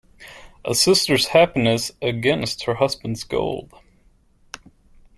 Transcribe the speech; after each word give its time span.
A 0.65 0.73
sister’s 0.73 1.27
happiness 1.27 1.91
against 2.01 2.63
her 2.63 2.73
husband’s 2.73 3.23
gold. 3.23 3.71